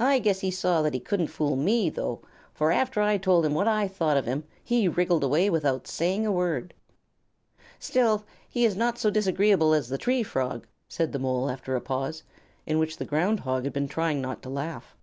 I 0.00 0.18
guess 0.18 0.40
he 0.40 0.50
saw 0.50 0.82
that 0.82 0.94
he 0.94 0.98
couldn't 0.98 1.28
fool 1.28 1.54
me, 1.54 1.88
though, 1.88 2.18
for 2.52 2.72
after 2.72 3.00
I 3.00 3.18
told 3.18 3.46
him 3.46 3.54
what 3.54 3.68
I 3.68 3.86
thought 3.86 4.16
of 4.16 4.26
him 4.26 4.42
he 4.64 4.88
wriggled 4.88 5.22
away 5.22 5.48
without 5.48 5.86
saying 5.86 6.26
a 6.26 6.32
word." 6.32 6.74
"Still 7.78 8.24
he 8.48 8.64
is 8.64 8.74
not 8.74 8.98
so 8.98 9.10
disagreeable 9.10 9.72
as 9.72 9.88
the 9.90 9.96
Tree 9.96 10.24
Frog," 10.24 10.66
said 10.88 11.12
the 11.12 11.20
Mole, 11.20 11.48
after 11.48 11.76
a 11.76 11.80
pause 11.80 12.24
in 12.66 12.80
which 12.80 12.96
the 12.96 13.04
Ground 13.04 13.38
Hog 13.38 13.62
had 13.62 13.72
been 13.72 13.86
trying 13.86 14.20
not 14.20 14.42
to 14.42 14.48
laugh. 14.48 14.96